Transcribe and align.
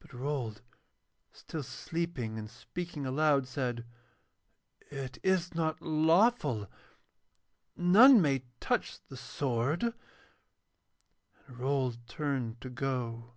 And 0.00 0.14
Rold, 0.14 0.62
still 1.32 1.62
sleeping 1.62 2.38
and 2.38 2.48
speaking 2.48 3.04
aloud, 3.04 3.46
said: 3.46 3.84
'It 4.90 5.18
is 5.22 5.54
not 5.54 5.82
lawful; 5.82 6.66
none 7.76 8.22
may 8.22 8.44
touch 8.58 9.00
the 9.08 9.18
sword.' 9.18 9.92
And 11.46 11.58
Rold 11.58 11.98
turned 12.06 12.62
to 12.62 12.70
go. 12.70 13.34